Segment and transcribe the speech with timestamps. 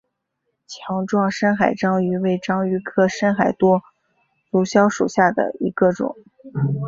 [0.67, 3.83] 强壮深海章鱼为章鱼科深海多
[4.49, 6.15] 足蛸属下的一个种。